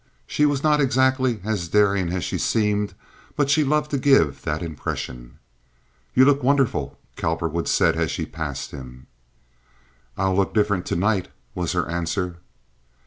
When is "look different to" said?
10.35-10.95